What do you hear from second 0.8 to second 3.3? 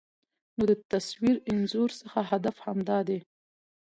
تصوير انځور څخه هدف همدا دى